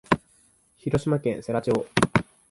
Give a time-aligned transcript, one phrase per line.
[0.77, 1.85] 広島県世羅町